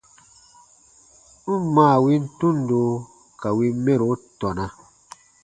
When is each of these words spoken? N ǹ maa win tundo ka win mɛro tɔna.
N 1.49 1.51
ǹ 1.53 1.57
maa 1.75 1.97
win 2.03 2.23
tundo 2.39 2.79
ka 3.41 3.49
win 3.57 3.75
mɛro 3.85 4.09
tɔna. 4.39 4.65